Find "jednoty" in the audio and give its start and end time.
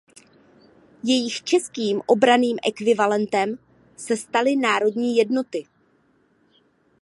5.15-5.65